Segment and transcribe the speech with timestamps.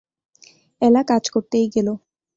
[0.81, 1.87] এলা কাজ করতেই গেল।